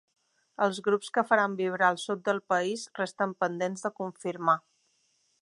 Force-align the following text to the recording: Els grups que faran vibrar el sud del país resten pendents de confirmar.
Els 0.65 0.77
grups 0.87 1.11
que 1.17 1.23
faran 1.31 1.57
vibrar 1.59 1.89
el 1.97 1.99
sud 2.05 2.25
del 2.31 2.41
país 2.55 2.87
resten 3.01 3.37
pendents 3.45 3.87
de 3.87 3.93
confirmar. 4.01 4.59